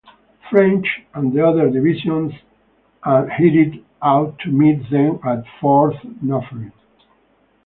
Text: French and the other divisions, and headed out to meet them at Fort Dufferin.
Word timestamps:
French 0.49 0.87
and 1.13 1.31
the 1.31 1.45
other 1.45 1.69
divisions, 1.69 2.33
and 3.03 3.29
headed 3.31 3.85
out 4.01 4.35
to 4.39 4.49
meet 4.49 4.89
them 4.89 5.19
at 5.23 5.43
Fort 5.59 5.93
Dufferin. 6.27 6.73